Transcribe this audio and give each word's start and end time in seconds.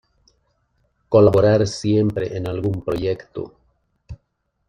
Colaborar 1.09 1.67
siempre 1.67 2.35
en 2.35 2.47
algún 2.47 2.83
proyecto. 2.83 3.53